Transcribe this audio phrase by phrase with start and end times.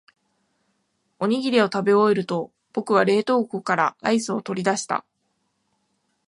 [1.19, 5.05] おにぎりを食べ終えると、僕は冷凍庫からアイスを取り出した。